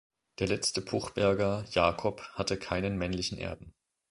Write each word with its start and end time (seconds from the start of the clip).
Der 0.39 0.47
letzte 0.47 0.81
Puchberger 0.81 1.63
Jakob 1.69 2.23
hatte 2.33 2.57
keinen 2.57 2.97
männlichen 2.97 3.37
Erben. 3.37 3.75